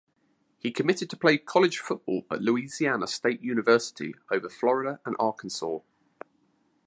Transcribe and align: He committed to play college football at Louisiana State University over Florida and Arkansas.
He 0.57 0.71
committed 0.71 1.11
to 1.11 1.15
play 1.15 1.37
college 1.37 1.77
football 1.77 2.25
at 2.31 2.41
Louisiana 2.41 3.05
State 3.05 3.43
University 3.43 4.15
over 4.31 4.49
Florida 4.49 4.99
and 5.05 5.15
Arkansas. 5.19 5.77